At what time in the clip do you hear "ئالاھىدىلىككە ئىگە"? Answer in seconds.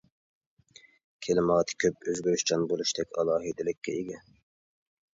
3.23-4.23